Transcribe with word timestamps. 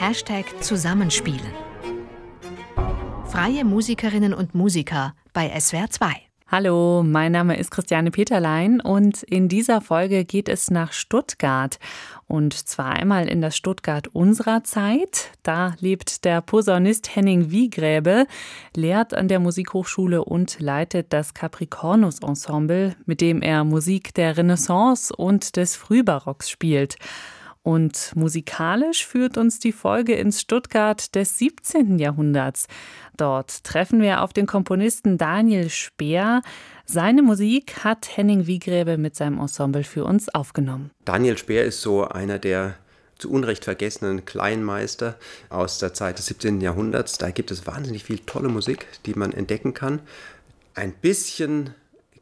Hashtag 0.00 0.46
Zusammenspielen. 0.62 1.52
Freie 3.26 3.66
Musikerinnen 3.66 4.32
und 4.32 4.54
Musiker 4.54 5.14
bei 5.34 5.50
SWR 5.60 5.90
2. 5.90 6.06
Hallo, 6.48 7.02
mein 7.02 7.32
Name 7.32 7.58
ist 7.58 7.70
Christiane 7.70 8.10
Peterlein 8.10 8.80
und 8.80 9.22
in 9.24 9.50
dieser 9.50 9.82
Folge 9.82 10.24
geht 10.24 10.48
es 10.48 10.70
nach 10.70 10.94
Stuttgart. 10.94 11.78
Und 12.26 12.54
zwar 12.54 12.94
einmal 12.94 13.28
in 13.28 13.42
das 13.42 13.58
Stuttgart 13.58 14.08
unserer 14.08 14.64
Zeit. 14.64 15.32
Da 15.42 15.74
lebt 15.80 16.24
der 16.24 16.40
Posaunist 16.40 17.14
Henning 17.14 17.50
Wiegräbe, 17.50 18.24
lehrt 18.74 19.12
an 19.12 19.28
der 19.28 19.38
Musikhochschule 19.38 20.24
und 20.24 20.60
leitet 20.60 21.12
das 21.12 21.34
Capricornus 21.34 22.20
Ensemble, 22.20 22.96
mit 23.04 23.20
dem 23.20 23.42
er 23.42 23.64
Musik 23.64 24.14
der 24.14 24.38
Renaissance 24.38 25.14
und 25.14 25.56
des 25.56 25.76
Frühbarocks 25.76 26.48
spielt. 26.48 26.96
Und 27.62 28.12
musikalisch 28.14 29.06
führt 29.06 29.36
uns 29.36 29.58
die 29.58 29.72
Folge 29.72 30.14
ins 30.14 30.40
Stuttgart 30.40 31.14
des 31.14 31.36
17. 31.38 31.98
Jahrhunderts. 31.98 32.66
Dort 33.16 33.64
treffen 33.64 34.00
wir 34.00 34.22
auf 34.22 34.32
den 34.32 34.46
Komponisten 34.46 35.18
Daniel 35.18 35.68
Speer. 35.68 36.40
Seine 36.86 37.22
Musik 37.22 37.84
hat 37.84 38.16
Henning 38.16 38.46
Wiegräbe 38.46 38.96
mit 38.96 39.14
seinem 39.14 39.38
Ensemble 39.38 39.84
für 39.84 40.04
uns 40.04 40.28
aufgenommen. 40.30 40.90
Daniel 41.04 41.36
Speer 41.36 41.64
ist 41.64 41.82
so 41.82 42.04
einer 42.08 42.38
der 42.38 42.76
zu 43.18 43.30
Unrecht 43.30 43.64
vergessenen 43.64 44.24
Kleinmeister 44.24 45.16
aus 45.50 45.78
der 45.78 45.92
Zeit 45.92 46.18
des 46.18 46.26
17. 46.26 46.62
Jahrhunderts. 46.62 47.18
Da 47.18 47.30
gibt 47.30 47.50
es 47.50 47.66
wahnsinnig 47.66 48.04
viel 48.04 48.20
tolle 48.20 48.48
Musik, 48.48 48.86
die 49.04 49.14
man 49.14 49.32
entdecken 49.32 49.74
kann. 49.74 50.00
Ein 50.74 50.92
bisschen 50.92 51.74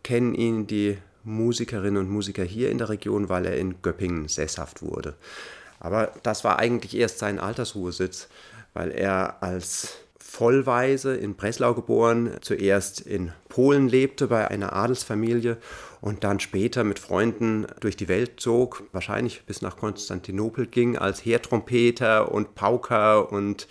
kennen 0.02 0.34
ihn 0.34 0.66
die 0.66 0.98
Musikerinnen 1.28 1.98
und 1.98 2.10
Musiker 2.10 2.42
hier 2.42 2.70
in 2.70 2.78
der 2.78 2.88
Region, 2.88 3.28
weil 3.28 3.46
er 3.46 3.56
in 3.56 3.82
Göppingen 3.82 4.28
sesshaft 4.28 4.82
wurde. 4.82 5.14
Aber 5.80 6.12
das 6.23 6.42
war 6.45 6.59
eigentlich 6.59 6.96
erst 6.96 7.19
sein 7.19 7.38
Altersruhesitz, 7.38 8.28
weil 8.74 8.91
er 8.91 9.42
als 9.42 9.98
Vollweise 10.19 11.16
in 11.16 11.36
Breslau 11.36 11.75
geboren, 11.75 12.36
zuerst 12.42 13.00
in 13.00 13.33
Polen 13.48 13.88
lebte 13.88 14.27
bei 14.27 14.48
einer 14.48 14.75
Adelsfamilie 14.75 15.56
und 16.00 16.22
dann 16.22 16.38
später 16.38 16.84
mit 16.84 16.98
Freunden 16.98 17.66
durch 17.81 17.97
die 17.97 18.08
Welt 18.08 18.38
zog, 18.38 18.84
wahrscheinlich 18.92 19.44
bis 19.47 19.62
nach 19.62 19.77
Konstantinopel 19.77 20.66
ging 20.66 20.98
als 20.98 21.25
Heertrompeter 21.25 22.31
und 22.31 22.55
Pauker 22.55 23.33
und 23.33 23.69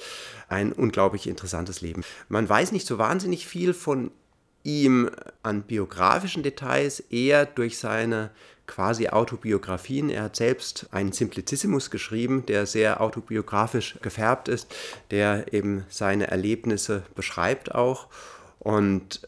ein 0.50 0.74
unglaublich 0.74 1.28
interessantes 1.28 1.82
Leben. 1.82 2.04
Man 2.28 2.50
weiß 2.50 2.72
nicht 2.72 2.88
so 2.88 2.98
wahnsinnig 2.98 3.46
viel 3.46 3.74
von 3.74 4.12
ihm 4.68 5.10
an 5.44 5.64
biografischen 5.64 6.44
Details 6.44 7.00
eher 7.00 7.46
durch 7.46 7.80
seine 7.80 8.32
quasi 8.68 9.08
Autobiografien. 9.08 10.10
Er 10.10 10.24
hat 10.24 10.36
selbst 10.36 10.88
einen 10.92 11.14
Simplicissimus 11.14 11.90
geschrieben, 11.90 12.46
der 12.46 12.66
sehr 12.66 13.00
autobiografisch 13.00 13.98
gefärbt 14.02 14.50
ist, 14.50 14.76
der 15.10 15.54
eben 15.54 15.86
seine 15.88 16.28
Erlebnisse 16.28 17.04
beschreibt 17.16 17.74
auch. 17.74 18.08
Und 18.60 19.22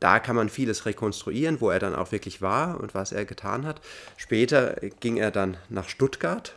da 0.00 0.18
kann 0.20 0.36
man 0.36 0.48
vieles 0.48 0.86
rekonstruieren, 0.86 1.60
wo 1.60 1.68
er 1.68 1.78
dann 1.78 1.94
auch 1.94 2.10
wirklich 2.10 2.40
war 2.40 2.80
und 2.80 2.94
was 2.94 3.12
er 3.12 3.26
getan 3.26 3.66
hat. 3.66 3.82
Später 4.16 4.76
ging 5.00 5.18
er 5.18 5.30
dann 5.30 5.58
nach 5.68 5.90
Stuttgart 5.90 6.56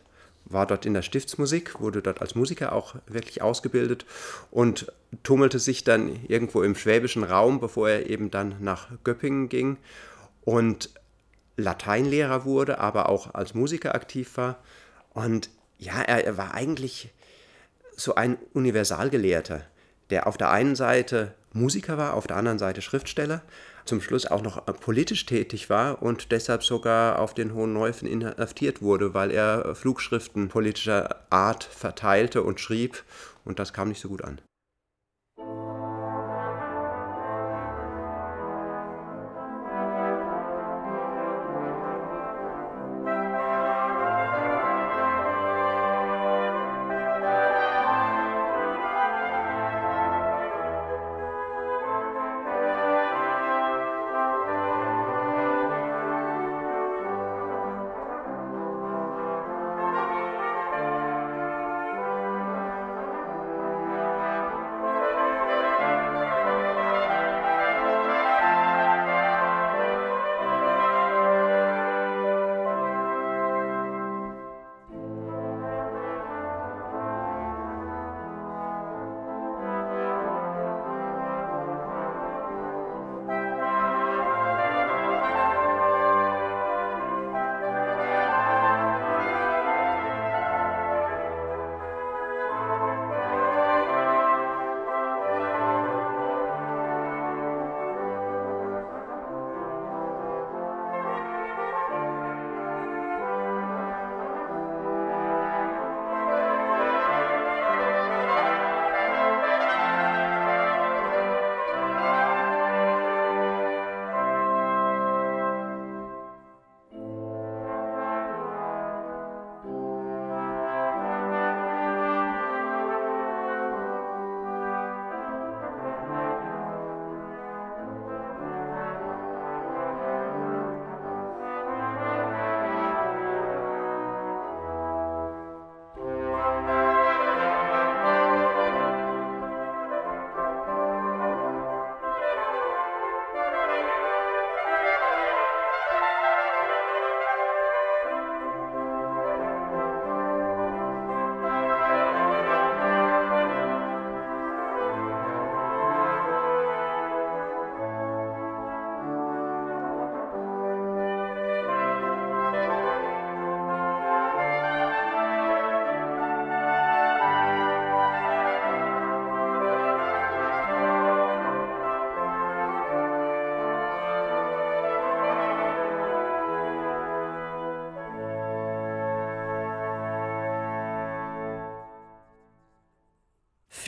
war 0.49 0.65
dort 0.65 0.85
in 0.85 0.93
der 0.93 1.01
Stiftsmusik, 1.03 1.79
wurde 1.79 2.01
dort 2.01 2.21
als 2.21 2.35
Musiker 2.35 2.73
auch 2.73 2.95
wirklich 3.07 3.41
ausgebildet 3.41 4.05
und 4.51 4.91
tummelte 5.23 5.59
sich 5.59 5.83
dann 5.83 6.25
irgendwo 6.27 6.63
im 6.63 6.75
schwäbischen 6.75 7.23
Raum, 7.23 7.59
bevor 7.59 7.89
er 7.89 8.09
eben 8.09 8.31
dann 8.31 8.55
nach 8.59 8.89
Göppingen 9.03 9.49
ging 9.49 9.77
und 10.41 10.89
Lateinlehrer 11.57 12.45
wurde, 12.45 12.79
aber 12.79 13.09
auch 13.09 13.33
als 13.33 13.53
Musiker 13.53 13.93
aktiv 13.93 14.37
war. 14.37 14.57
Und 15.13 15.49
ja, 15.77 16.01
er, 16.01 16.37
war 16.37 16.53
eigentlich 16.53 17.09
so 17.95 18.15
ein 18.15 18.37
Universalgelehrter, 18.53 19.61
der 20.09 20.27
auf 20.27 20.37
der 20.37 20.51
einen 20.51 20.75
Seite 20.75 21.35
Musiker 21.53 21.97
war, 21.97 22.13
auf 22.13 22.27
der 22.27 22.37
anderen 22.37 22.59
Seite 22.59 22.81
Schriftsteller, 22.81 23.41
zum 23.85 24.01
Schluss 24.01 24.25
auch 24.25 24.41
noch 24.41 24.67
äh, 24.67 24.73
politisch 24.73 25.25
tätig 25.25 25.69
war 25.69 26.01
und 26.01 26.31
deshalb 26.31 26.63
sogar 26.63 27.19
auf 27.19 27.33
den 27.33 27.53
Hohen 27.53 27.73
Neufen 27.73 28.07
inhaftiert 28.07 28.81
wurde, 28.81 29.13
weil 29.13 29.31
er 29.31 29.75
Flugschriften 29.75 30.47
politischer 30.47 31.23
Art 31.29 31.63
verteilte 31.63 32.43
und 32.43 32.59
schrieb 32.59 33.03
und 33.45 33.59
das 33.59 33.73
kam 33.73 33.89
nicht 33.89 34.01
so 34.01 34.09
gut 34.09 34.23
an. 34.23 34.39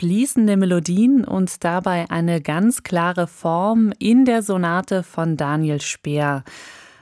Fließende 0.02 0.56
Melodien 0.56 1.24
und 1.24 1.62
dabei 1.62 2.10
eine 2.10 2.40
ganz 2.40 2.82
klare 2.82 3.28
Form 3.28 3.92
in 4.00 4.24
der 4.24 4.42
Sonate 4.42 5.04
von 5.04 5.36
Daniel 5.36 5.80
Speer. 5.80 6.42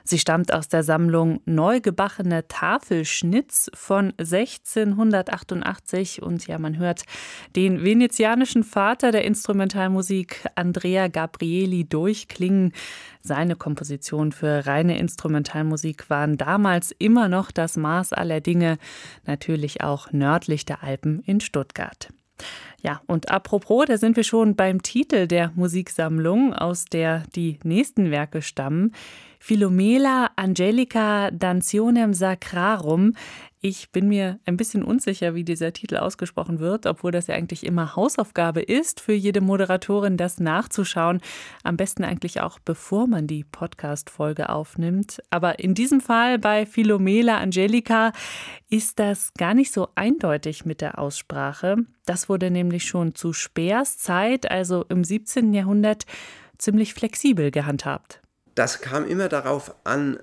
Sie 0.05 0.19
stammt 0.19 0.53
aus 0.53 0.69
der 0.69 0.83
Sammlung 0.83 1.41
Neugebachene 1.47 2.47
Tafelschnitz 2.47 3.71
von 3.73 4.13
1688 4.19 6.21
und 6.21 6.47
ja, 6.47 6.59
man 6.59 6.77
hört 6.77 7.05
den 7.57 7.83
venezianischen 7.83 8.65
Vater 8.65 9.13
der 9.13 9.25
Instrumentalmusik 9.25 10.47
Andrea 10.55 11.09
Gabrieli 11.09 11.89
durchklingen. 11.89 12.75
Seine 13.23 13.57
Kompositionen 13.57 14.33
für 14.33 14.67
reine 14.67 14.99
Instrumentalmusik 14.99 16.11
waren 16.11 16.37
damals 16.37 16.95
immer 16.99 17.31
noch 17.31 17.51
das 17.51 17.79
Maß 17.79 18.13
aller 18.13 18.43
Dinge, 18.43 18.77
natürlich 19.25 19.83
auch 19.83 20.13
nördlich 20.13 20.67
der 20.67 20.83
Alpen 20.83 21.21
in 21.21 21.41
Stuttgart. 21.41 22.11
Ja, 22.83 23.03
und 23.07 23.31
apropos, 23.31 23.87
da 23.87 23.99
sind 23.99 24.17
wir 24.17 24.25
schon 24.25 24.57
beim 24.57 24.83
Titel 24.83 25.27
der 25.27 25.53
Musiksammlung, 25.55 26.55
aus 26.55 26.87
der 26.87 27.25
die 27.35 27.59
nächsten 27.63 28.11
Werke 28.11 28.41
stammen. 28.43 28.95
Philomela 29.43 30.31
Angelica 30.37 31.31
Dantionem 31.31 32.13
Sacrarum. 32.13 33.15
Ich 33.63 33.91
bin 33.91 34.07
mir 34.07 34.39
ein 34.45 34.59
bisschen 34.59 34.85
unsicher, 34.85 35.35
wie 35.35 35.45
dieser 35.45 35.73
Titel 35.73 35.97
ausgesprochen 35.97 36.61
wird, 36.61 36.85
obwohl 36.87 37.11
das 37.11 37.27
ja 37.27 37.35
eigentlich 37.35 37.65
immer 37.65 37.97
Hausaufgabe 37.97 38.61
ist, 38.61 39.01
für 39.01 39.15
jede 39.15 39.41
Moderatorin 39.41 40.19
das 40.19 40.41
nachzuschauen. 40.41 41.21
Am 41.65 41.79
besten 41.79 42.05
eigentlich 42.05 42.43
auch, 42.43 42.59
bevor 42.59 43.07
man 43.07 43.27
die 43.27 43.45
Podcast-Folge 43.45 44.51
aufnimmt. 44.51 45.23
Aber 45.31 45.59
in 45.59 45.75
diesem 45.75 46.03
Fall 46.03 46.39
bei 46.39 46.67
Philomela 46.67 47.39
Angelica 47.39 48.13
ist 48.69 48.99
das 48.99 49.33
gar 49.39 49.55
nicht 49.55 49.73
so 49.73 49.89
eindeutig 49.95 50.67
mit 50.67 50.83
der 50.83 50.99
Aussprache. 50.99 51.77
Das 52.05 52.29
wurde 52.29 52.51
nämlich 52.51 52.87
schon 52.87 53.15
zu 53.15 53.33
Speers 53.33 53.97
Zeit, 53.97 54.51
also 54.51 54.85
im 54.91 55.03
17. 55.03 55.55
Jahrhundert, 55.55 56.05
ziemlich 56.59 56.93
flexibel 56.93 57.51
gehandhabt. 57.51 58.20
Das 58.55 58.81
kam 58.81 59.07
immer 59.07 59.29
darauf 59.29 59.75
an, 59.85 60.19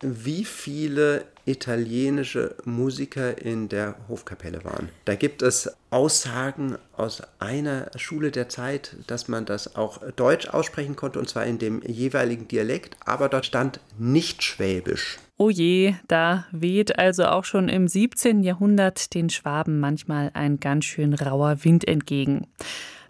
wie 0.00 0.44
viele 0.44 1.24
italienische 1.44 2.54
Musiker 2.64 3.38
in 3.38 3.68
der 3.68 3.96
Hofkapelle 4.08 4.64
waren. 4.64 4.90
Da 5.06 5.14
gibt 5.14 5.42
es 5.42 5.70
Aussagen 5.90 6.76
aus 6.96 7.22
einer 7.38 7.90
Schule 7.96 8.30
der 8.30 8.48
Zeit, 8.48 8.96
dass 9.06 9.28
man 9.28 9.46
das 9.46 9.74
auch 9.76 9.98
deutsch 10.12 10.48
aussprechen 10.48 10.94
konnte, 10.94 11.18
und 11.18 11.28
zwar 11.28 11.46
in 11.46 11.58
dem 11.58 11.82
jeweiligen 11.82 12.46
Dialekt, 12.46 12.96
aber 13.04 13.28
dort 13.28 13.46
stand 13.46 13.80
nicht 13.98 14.42
Schwäbisch. 14.42 15.18
Oh 15.38 15.50
je, 15.50 15.94
da 16.06 16.46
weht 16.52 16.98
also 16.98 17.26
auch 17.26 17.44
schon 17.44 17.68
im 17.68 17.88
17. 17.88 18.42
Jahrhundert 18.42 19.14
den 19.14 19.30
Schwaben 19.30 19.80
manchmal 19.80 20.30
ein 20.34 20.60
ganz 20.60 20.84
schön 20.84 21.14
rauer 21.14 21.64
Wind 21.64 21.86
entgegen. 21.88 22.46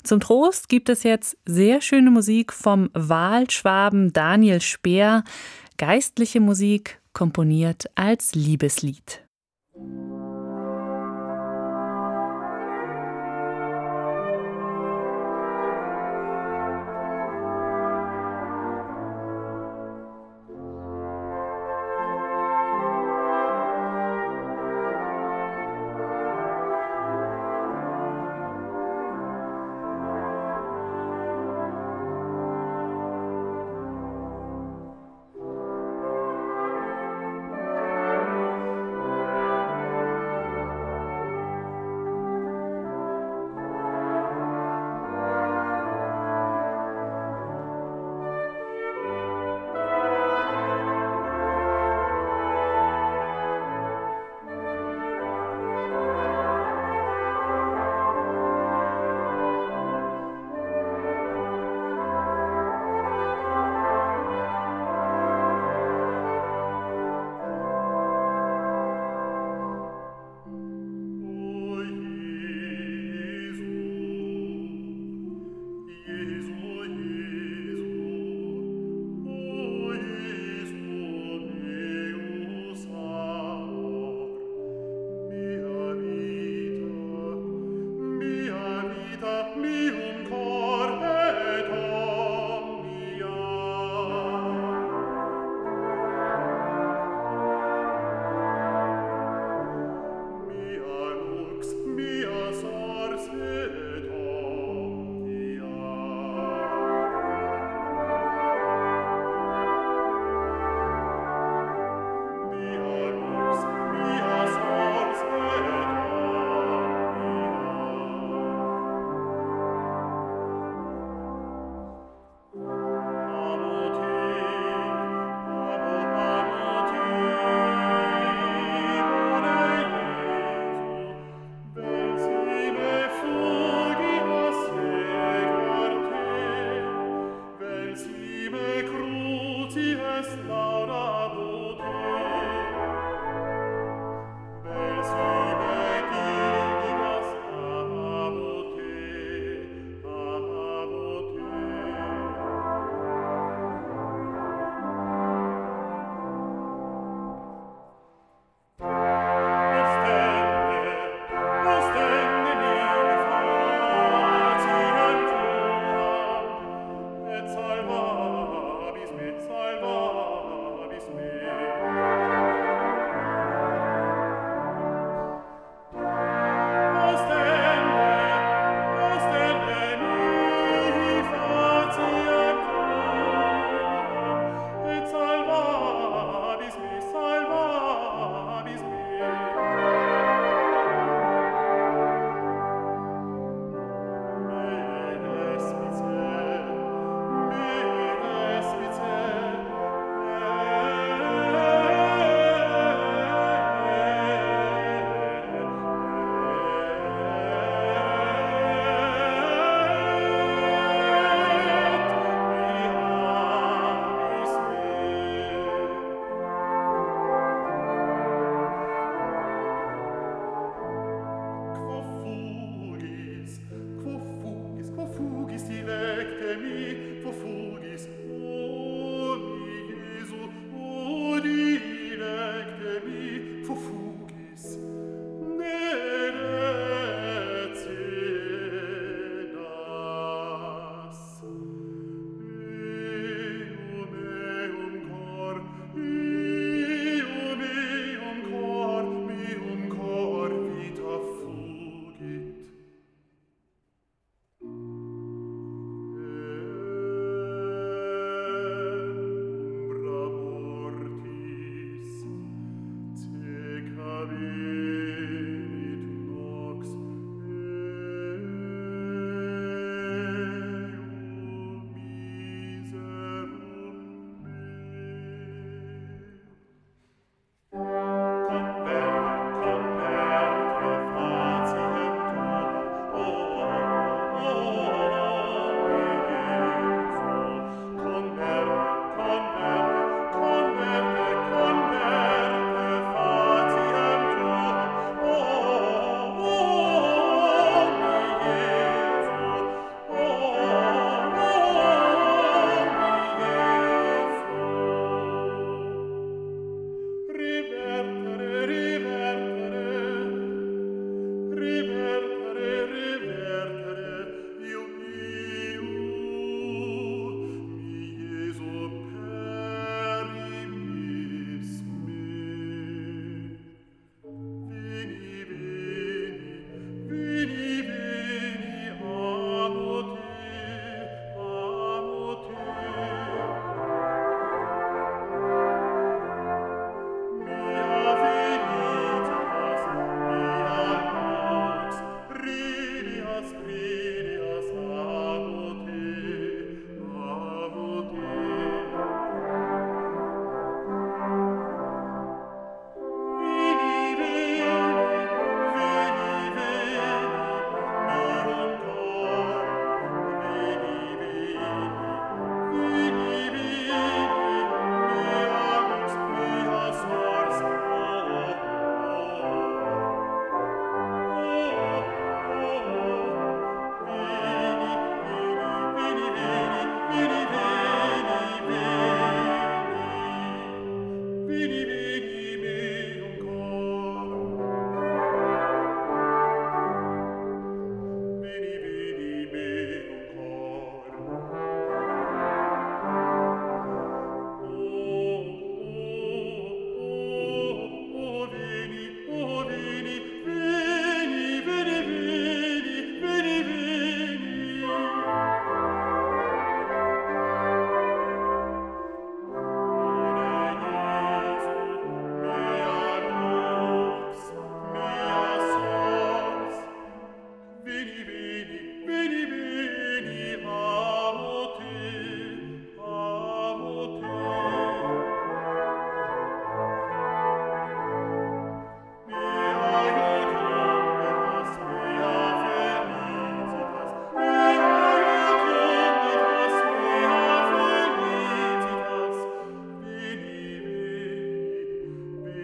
Zum 0.09 0.21
Trost 0.21 0.71
gibt 0.71 0.89
es 0.89 1.03
jetzt 1.03 1.37
sehr 1.45 1.83
schöne 1.83 2.11
Musik 2.11 2.55
vom 2.55 2.89
Wahlschwaben 2.95 4.11
Daniel 4.11 4.63
Speer 4.63 5.23
geistliche 5.77 6.41
Musik 6.41 7.03
komponiert 7.13 7.91
als 7.95 8.35
Liebeslied. 8.35 9.27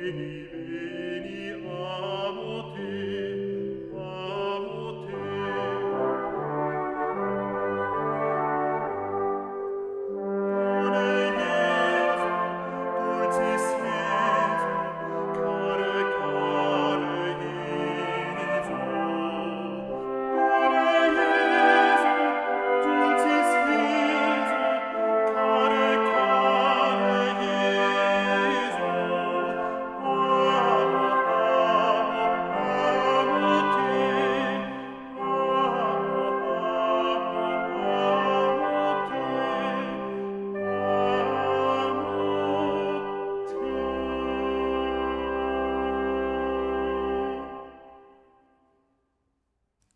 veni 0.04 0.53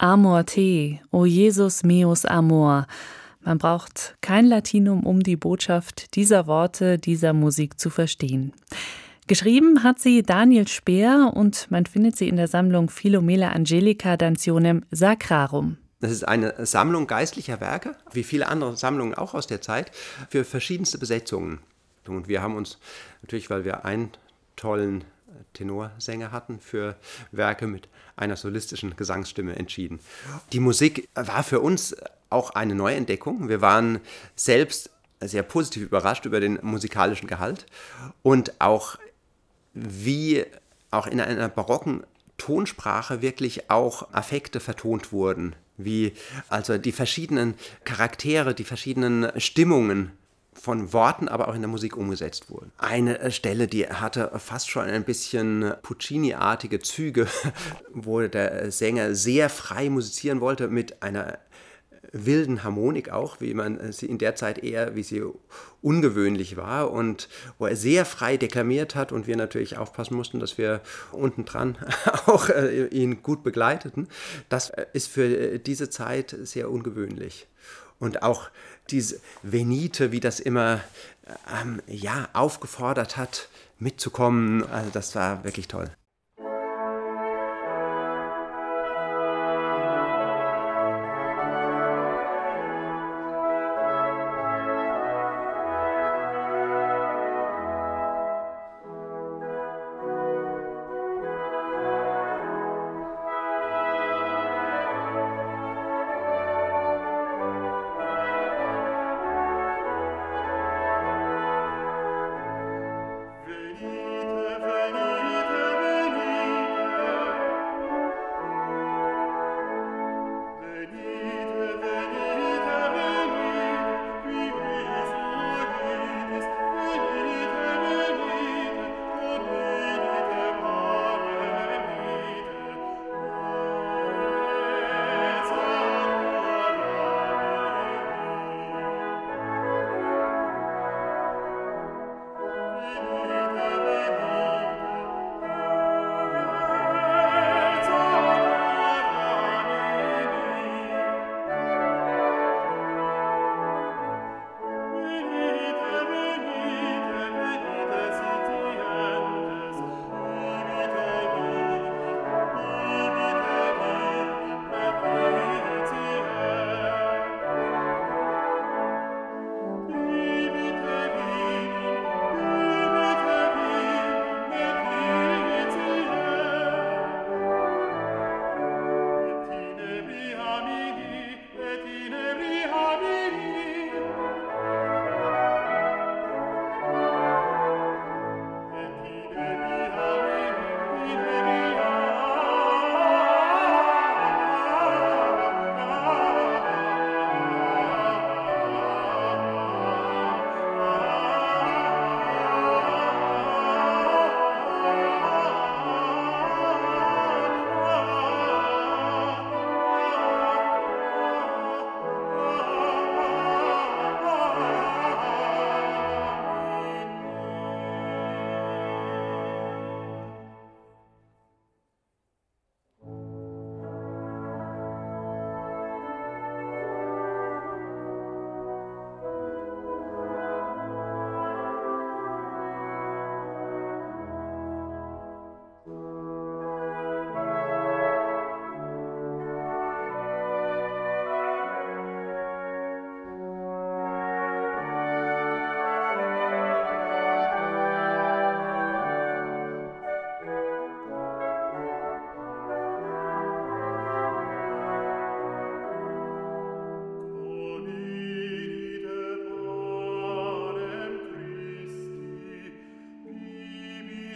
Amor 0.08 0.46
te, 0.46 1.00
o 1.10 1.26
Jesus 1.26 1.82
meus 1.82 2.24
amor. 2.24 2.86
Man 3.42 3.58
braucht 3.58 4.16
kein 4.22 4.46
Latinum, 4.46 5.04
um 5.04 5.22
die 5.22 5.36
Botschaft 5.36 6.16
dieser 6.16 6.46
Worte, 6.46 6.96
dieser 6.96 7.34
Musik 7.34 7.78
zu 7.78 7.90
verstehen. 7.90 8.54
Geschrieben 9.26 9.82
hat 9.82 9.98
sie 9.98 10.22
Daniel 10.22 10.66
Speer 10.66 11.32
und 11.34 11.70
man 11.70 11.84
findet 11.84 12.16
sie 12.16 12.26
in 12.26 12.36
der 12.36 12.48
Sammlung 12.48 12.88
Philomela 12.88 13.50
Angelica 13.50 14.16
Dantionem 14.16 14.82
Sacrarum. 14.90 15.76
Das 16.00 16.10
ist 16.10 16.26
eine 16.26 16.54
Sammlung 16.64 17.06
geistlicher 17.06 17.60
Werke, 17.60 17.94
wie 18.10 18.24
viele 18.24 18.48
andere 18.48 18.78
Sammlungen 18.78 19.12
auch 19.12 19.34
aus 19.34 19.46
der 19.46 19.60
Zeit, 19.60 19.90
für 20.30 20.44
verschiedenste 20.44 20.96
Besetzungen. 20.96 21.58
Und 22.06 22.28
wir 22.28 22.40
haben 22.40 22.56
uns 22.56 22.78
natürlich, 23.20 23.50
weil 23.50 23.66
wir 23.66 23.84
einen 23.84 24.12
tollen 24.56 25.04
Tenorsänger 25.52 26.32
hatten, 26.32 26.60
für 26.60 26.96
Werke 27.32 27.66
mit 27.66 27.88
einer 28.16 28.36
solistischen 28.36 28.96
Gesangsstimme 28.96 29.56
entschieden. 29.56 30.00
Die 30.52 30.60
Musik 30.60 31.08
war 31.14 31.42
für 31.42 31.60
uns 31.60 31.96
auch 32.30 32.50
eine 32.50 32.74
Neuentdeckung. 32.74 33.48
Wir 33.48 33.60
waren 33.60 34.00
selbst 34.36 34.90
sehr 35.20 35.42
positiv 35.42 35.82
überrascht 35.82 36.26
über 36.26 36.40
den 36.40 36.58
musikalischen 36.62 37.26
Gehalt 37.26 37.66
und 38.22 38.60
auch 38.60 38.98
wie 39.74 40.44
auch 40.90 41.06
in 41.06 41.20
einer 41.20 41.48
barocken 41.48 42.04
Tonsprache 42.36 43.20
wirklich 43.20 43.68
auch 43.70 44.12
Affekte 44.12 44.60
vertont 44.60 45.12
wurden, 45.12 45.56
wie 45.76 46.12
also 46.48 46.78
die 46.78 46.92
verschiedenen 46.92 47.54
Charaktere, 47.84 48.54
die 48.54 48.64
verschiedenen 48.64 49.28
Stimmungen 49.40 50.12
von 50.60 50.92
Worten, 50.92 51.28
aber 51.28 51.48
auch 51.48 51.54
in 51.54 51.60
der 51.60 51.68
Musik 51.68 51.96
umgesetzt 51.96 52.50
wurden. 52.50 52.72
Eine 52.78 53.18
äh, 53.20 53.30
Stelle, 53.30 53.68
die 53.68 53.86
hatte 53.86 54.30
fast 54.38 54.70
schon 54.70 54.84
ein 54.84 55.04
bisschen 55.04 55.72
Puccini-artige 55.82 56.80
Züge, 56.80 57.26
wo 57.92 58.20
der 58.20 58.70
Sänger 58.70 59.14
sehr 59.14 59.48
frei 59.48 59.88
musizieren 59.90 60.40
wollte 60.40 60.68
mit 60.68 61.02
einer 61.02 61.38
wilden 62.12 62.64
Harmonik 62.64 63.10
auch, 63.10 63.40
wie 63.40 63.54
man 63.54 63.92
sie 63.92 64.06
in 64.06 64.18
der 64.18 64.34
Zeit 64.34 64.62
eher, 64.62 64.94
wie 64.94 65.02
sie 65.02 65.22
ungewöhnlich 65.82 66.56
war 66.56 66.90
und 66.90 67.28
wo 67.58 67.66
er 67.66 67.76
sehr 67.76 68.04
frei 68.04 68.36
deklamiert 68.36 68.94
hat 68.94 69.12
und 69.12 69.26
wir 69.26 69.36
natürlich 69.36 69.76
aufpassen 69.76 70.16
mussten, 70.16 70.40
dass 70.40 70.58
wir 70.58 70.80
unten 71.12 71.44
dran 71.44 71.76
auch 72.26 72.48
äh, 72.48 72.86
ihn 72.86 73.22
gut 73.22 73.42
begleiteten. 73.42 74.08
Das 74.48 74.70
äh, 74.70 74.86
ist 74.92 75.08
für 75.08 75.58
diese 75.58 75.90
Zeit 75.90 76.36
sehr 76.42 76.70
ungewöhnlich. 76.70 77.46
Und 77.98 78.22
auch 78.22 78.50
diese 78.90 79.20
Venite, 79.42 80.12
wie 80.12 80.20
das 80.20 80.40
immer 80.40 80.80
ähm, 81.60 81.82
ja, 81.86 82.28
aufgefordert 82.32 83.16
hat, 83.16 83.48
mitzukommen, 83.78 84.64
also 84.64 84.90
das 84.90 85.14
war 85.14 85.44
wirklich 85.44 85.68
toll. 85.68 85.90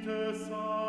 vite 0.04 0.81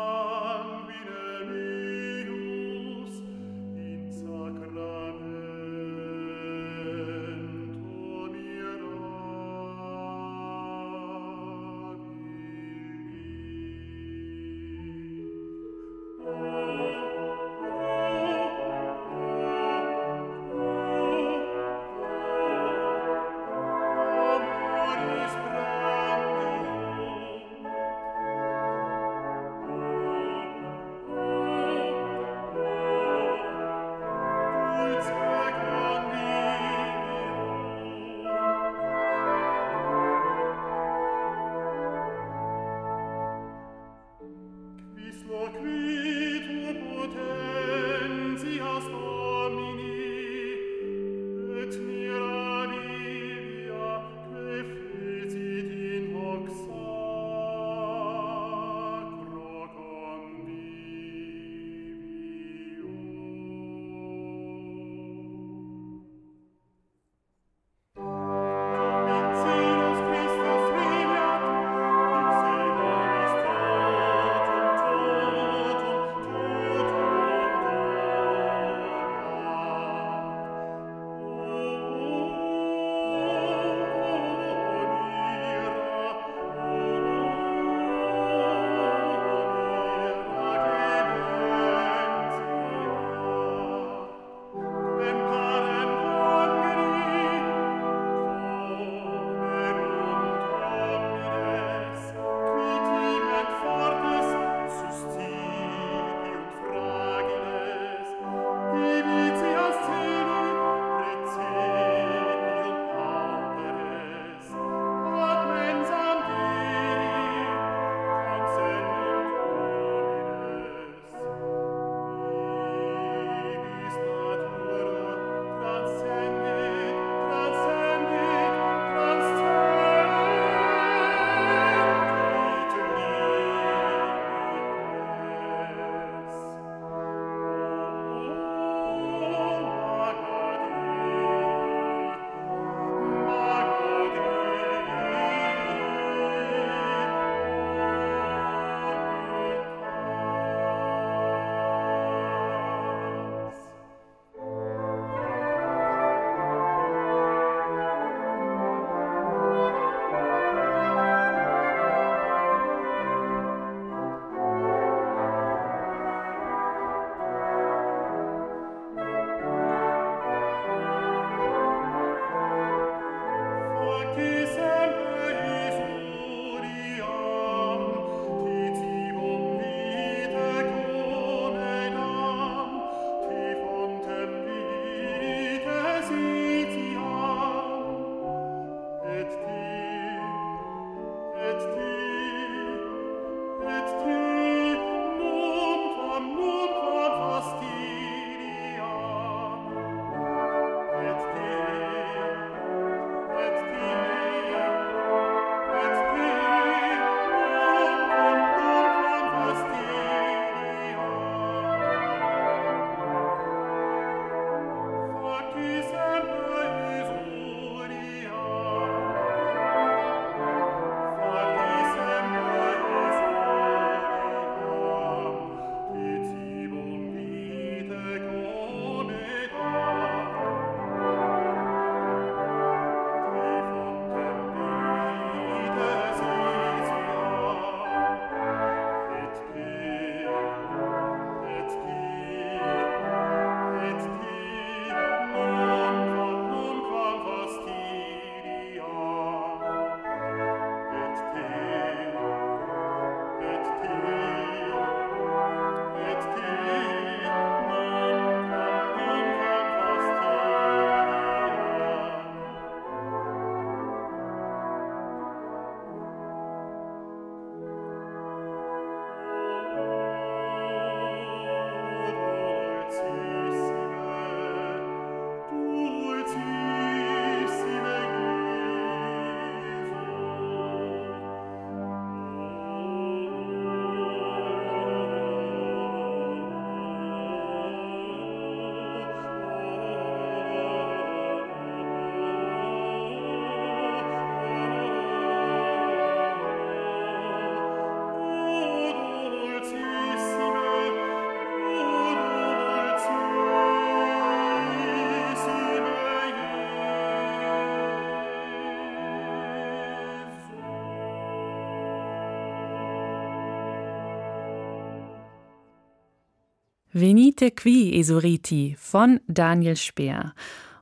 Venite 316.96 317.50
qui, 317.50 317.98
Esuriti 317.98 318.76
von 318.78 319.18
Daniel 319.26 319.74
Speer. 319.74 320.32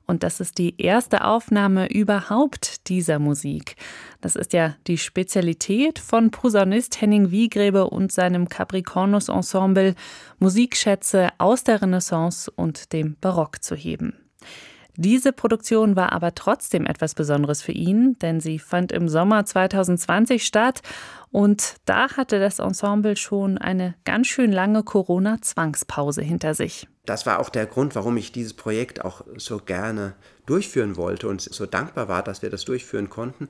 Und 0.06 0.22
das 0.22 0.40
ist 0.40 0.58
die 0.58 0.74
erste 0.76 1.24
Aufnahme 1.24 1.90
überhaupt 1.90 2.86
dieser 2.90 3.18
Musik. 3.18 3.76
Das 4.20 4.36
ist 4.36 4.52
ja 4.52 4.76
die 4.86 4.98
Spezialität 4.98 5.98
von 5.98 6.30
Posaunist 6.30 7.00
Henning 7.00 7.30
Wiegrebe 7.30 7.88
und 7.88 8.12
seinem 8.12 8.50
Capricornus 8.50 9.30
Ensemble, 9.30 9.94
Musikschätze 10.38 11.30
aus 11.38 11.64
der 11.64 11.80
Renaissance 11.80 12.52
und 12.54 12.92
dem 12.92 13.16
Barock 13.18 13.64
zu 13.64 13.74
heben. 13.74 14.21
Diese 14.96 15.32
Produktion 15.32 15.96
war 15.96 16.12
aber 16.12 16.34
trotzdem 16.34 16.86
etwas 16.86 17.14
Besonderes 17.14 17.62
für 17.62 17.72
ihn, 17.72 18.18
denn 18.20 18.40
sie 18.40 18.58
fand 18.58 18.92
im 18.92 19.08
Sommer 19.08 19.44
2020 19.44 20.44
statt 20.44 20.82
und 21.30 21.76
da 21.86 22.16
hatte 22.16 22.38
das 22.38 22.58
Ensemble 22.58 23.16
schon 23.16 23.56
eine 23.56 23.94
ganz 24.04 24.26
schön 24.26 24.52
lange 24.52 24.82
Corona-Zwangspause 24.82 26.20
hinter 26.20 26.52
sich. 26.52 26.86
Das 27.06 27.24
war 27.24 27.40
auch 27.40 27.48
der 27.48 27.66
Grund, 27.66 27.94
warum 27.94 28.18
ich 28.18 28.32
dieses 28.32 28.52
Projekt 28.52 29.02
auch 29.02 29.22
so 29.36 29.58
gerne 29.58 30.14
durchführen 30.44 30.96
wollte 30.96 31.26
und 31.28 31.40
so 31.40 31.64
dankbar 31.64 32.08
war, 32.08 32.22
dass 32.22 32.42
wir 32.42 32.50
das 32.50 32.64
durchführen 32.64 33.08
konnten 33.08 33.48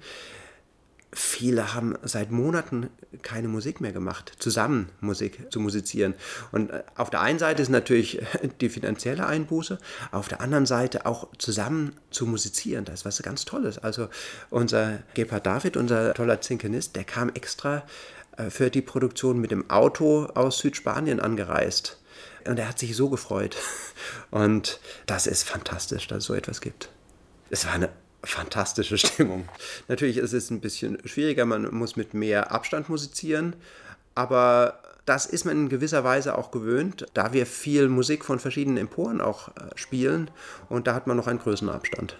viele 1.12 1.74
haben 1.74 1.94
seit 2.02 2.30
Monaten 2.30 2.88
keine 3.20 3.48
Musik 3.48 3.80
mehr 3.80 3.92
gemacht, 3.92 4.32
zusammen 4.38 4.88
Musik 5.00 5.52
zu 5.52 5.60
musizieren. 5.60 6.14
Und 6.52 6.70
äh, 6.70 6.82
auf 6.96 7.10
der 7.10 7.20
einen 7.20 7.38
Seite 7.38 7.62
ist 7.62 7.68
natürlich 7.68 8.22
die 8.60 8.68
finanzielle 8.68 9.26
Einbuße, 9.26 9.78
auf 10.10 10.28
der 10.28 10.40
anderen 10.40 10.66
Seite 10.66 11.04
auch 11.06 11.28
zusammen 11.38 11.96
zu 12.10 12.26
musizieren. 12.26 12.84
Das 12.84 13.00
ist 13.00 13.04
was 13.04 13.22
ganz 13.22 13.44
Tolles. 13.44 13.78
Also 13.78 14.08
unser 14.50 15.00
Gebhard 15.14 15.46
David, 15.46 15.76
unser 15.76 16.14
toller 16.14 16.40
Zinkenist, 16.40 16.96
der 16.96 17.04
kam 17.04 17.28
extra 17.30 17.84
äh, 18.36 18.48
für 18.48 18.70
die 18.70 18.82
Produktion 18.82 19.38
mit 19.38 19.50
dem 19.50 19.70
Auto 19.70 20.26
aus 20.34 20.58
Südspanien 20.58 21.20
angereist. 21.20 21.98
Und 22.46 22.58
er 22.58 22.68
hat 22.68 22.78
sich 22.78 22.96
so 22.96 23.10
gefreut. 23.10 23.56
Und 24.30 24.80
das 25.06 25.26
ist 25.26 25.42
fantastisch, 25.42 26.08
dass 26.08 26.18
es 26.18 26.24
so 26.24 26.34
etwas 26.34 26.60
gibt. 26.60 26.88
Es 27.50 27.66
war 27.66 27.74
eine 27.74 27.90
fantastische 28.24 28.98
Stimmung. 29.06 29.48
Natürlich 29.88 30.18
ist 30.18 30.32
es 30.32 30.50
ein 30.50 30.60
bisschen 30.60 30.98
schwieriger, 31.06 31.44
man 31.44 31.72
muss 31.74 31.96
mit 31.96 32.14
mehr 32.14 32.52
Abstand 32.52 32.88
musizieren, 32.88 33.56
aber 34.14 34.80
das 35.04 35.26
ist 35.26 35.44
man 35.44 35.56
in 35.56 35.68
gewisser 35.68 36.04
Weise 36.04 36.38
auch 36.38 36.50
gewöhnt, 36.50 37.06
da 37.14 37.32
wir 37.32 37.46
viel 37.46 37.88
Musik 37.88 38.24
von 38.24 38.38
verschiedenen 38.38 38.76
Emporen 38.76 39.20
auch 39.20 39.48
äh, 39.48 39.70
spielen 39.74 40.30
und 40.68 40.86
da 40.86 40.94
hat 40.94 41.06
man 41.06 41.16
noch 41.16 41.26
einen 41.26 41.40
größeren 41.40 41.70
Abstand. 41.70 42.16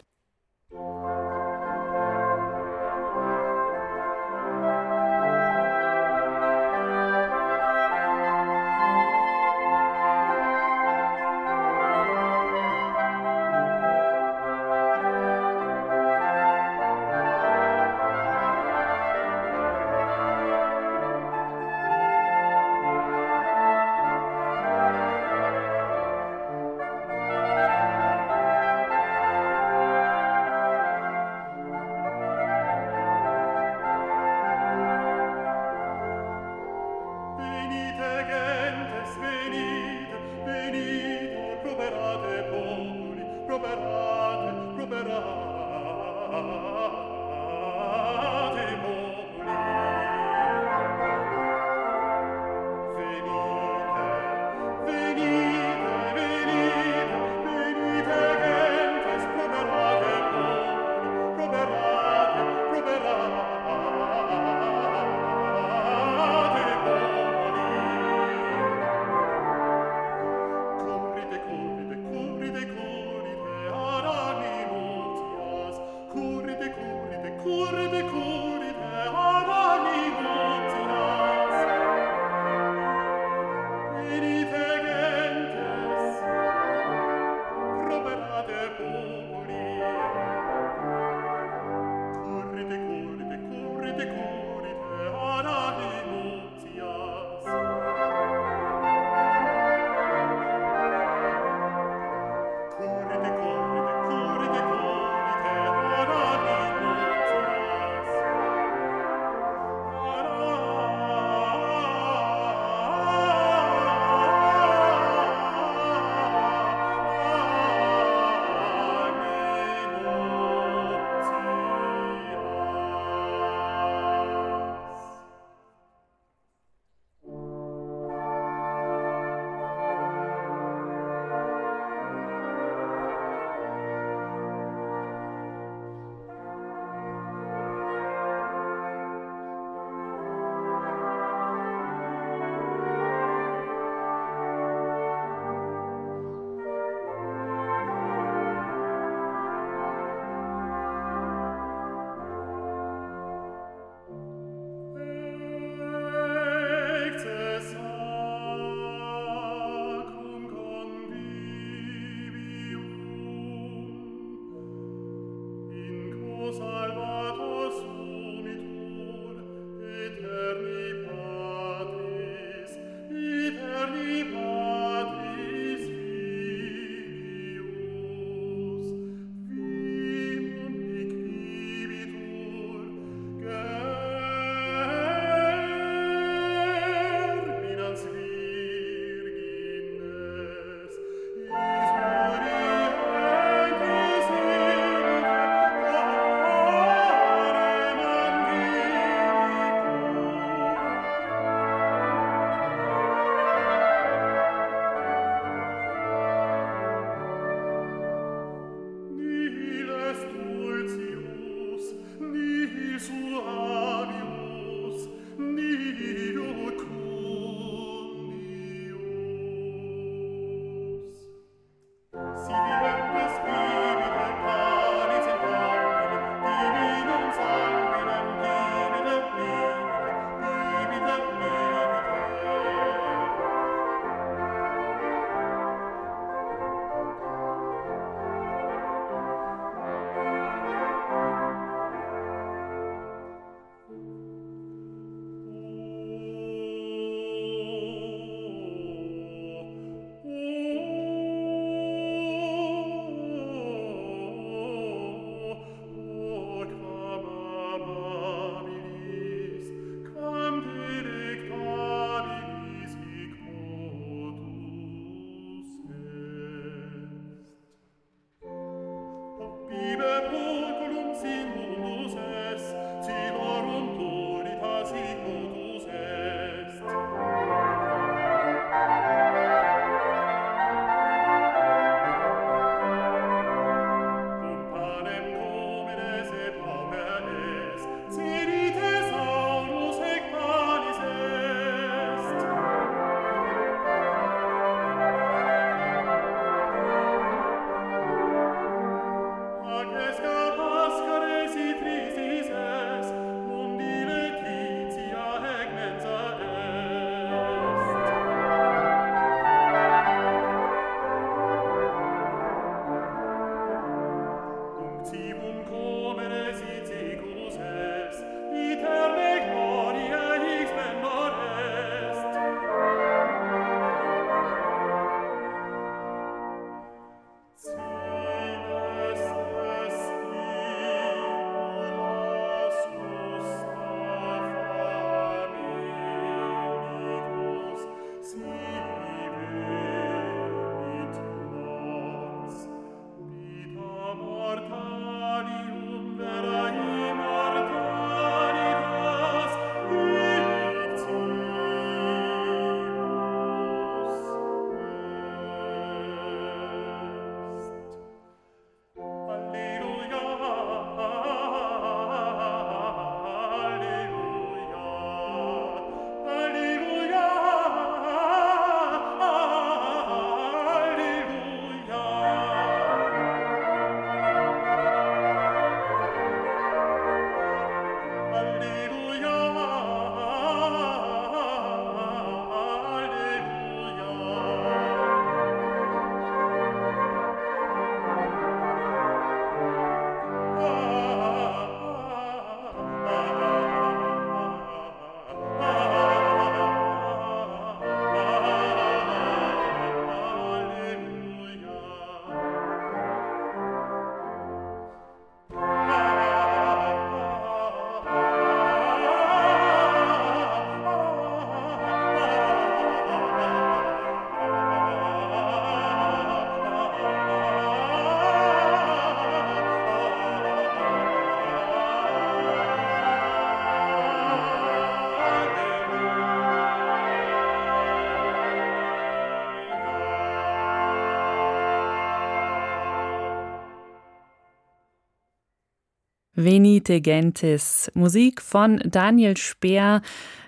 Venite 436.44 437.00
Gentis, 437.00 437.90
Musik 437.94 438.40
von 438.40 438.80
Daniel 438.84 439.36
Speer. 439.36 440.02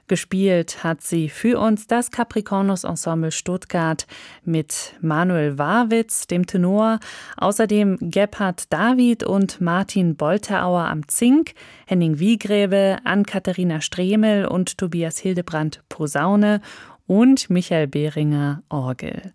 Gespielt 0.06 0.84
hat 0.84 1.00
sie 1.00 1.28
für 1.28 1.58
uns 1.58 1.86
das 1.86 2.10
Capricornus 2.10 2.84
Ensemble 2.84 3.32
Stuttgart 3.32 4.06
mit 4.44 4.94
Manuel 5.00 5.56
Warwitz, 5.56 6.26
dem 6.26 6.46
Tenor, 6.46 7.00
außerdem 7.38 7.98
Gebhard 8.00 8.72
David 8.72 9.24
und 9.24 9.60
Martin 9.60 10.16
Bolterauer 10.16 10.88
am 10.88 11.08
Zink, 11.08 11.54
Henning 11.86 12.18
Wiegräbe, 12.18 12.98
Ann-Katharina 13.04 13.80
Stremel 13.80 14.46
und 14.46 14.76
Tobias 14.76 15.18
Hildebrand 15.18 15.80
Posaune 15.88 16.60
und 17.06 17.48
Michael 17.48 17.86
Behringer 17.86 18.62
Orgel. 18.68 19.32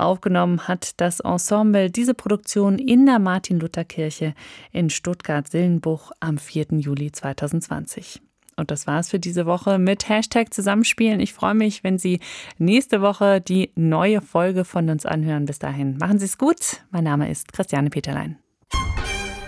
Aufgenommen 0.00 0.66
hat 0.66 1.00
das 1.00 1.20
Ensemble 1.20 1.90
diese 1.90 2.14
Produktion 2.14 2.78
in 2.78 3.04
der 3.06 3.18
Martin-Luther-Kirche 3.18 4.34
in 4.72 4.88
Stuttgart-Sillenbuch 4.88 6.12
am 6.20 6.38
4. 6.38 6.66
Juli 6.78 7.12
2020. 7.12 8.22
Und 8.56 8.70
das 8.70 8.86
war's 8.86 9.10
für 9.10 9.18
diese 9.18 9.46
Woche 9.46 9.78
mit 9.78 10.08
Hashtag 10.08 10.52
Zusammenspielen. 10.52 11.20
Ich 11.20 11.32
freue 11.32 11.54
mich, 11.54 11.84
wenn 11.84 11.98
Sie 11.98 12.20
nächste 12.58 13.00
Woche 13.02 13.40
die 13.40 13.72
neue 13.74 14.20
Folge 14.20 14.64
von 14.64 14.88
uns 14.88 15.06
anhören. 15.06 15.44
Bis 15.46 15.58
dahin, 15.58 15.96
machen 15.98 16.18
Sie 16.18 16.26
es 16.26 16.38
gut. 16.38 16.82
Mein 16.90 17.04
Name 17.04 17.30
ist 17.30 17.52
Christiane 17.52 17.90
Peterlein. 17.90 18.38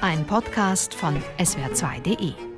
Ein 0.01 0.27
Podcast 0.27 0.95
von 0.95 1.15
swr2.de 1.39 2.52